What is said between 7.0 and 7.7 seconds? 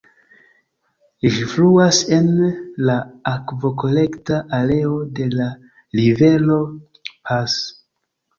Pas.